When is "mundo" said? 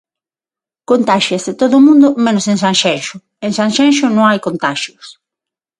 1.87-2.07